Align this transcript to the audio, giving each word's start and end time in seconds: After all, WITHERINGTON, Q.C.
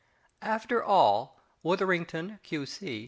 After 0.55 0.83
all, 0.83 1.39
WITHERINGTON, 1.61 2.39
Q.C. 2.41 2.83